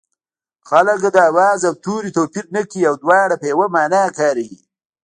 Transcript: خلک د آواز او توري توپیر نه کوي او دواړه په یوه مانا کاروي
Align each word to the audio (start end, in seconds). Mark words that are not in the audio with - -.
خلک 0.69 0.97
د 1.15 1.17
آواز 1.29 1.59
او 1.69 1.73
توري 1.83 2.09
توپیر 2.17 2.45
نه 2.55 2.61
کوي 2.69 2.83
او 2.89 2.95
دواړه 3.03 3.35
په 3.41 3.45
یوه 3.51 3.67
مانا 3.75 4.03
کاروي 4.17 4.57